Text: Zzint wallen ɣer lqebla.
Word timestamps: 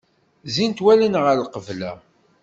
Zzint 0.47 0.79
wallen 0.83 1.15
ɣer 1.23 1.37
lqebla. 1.45 1.91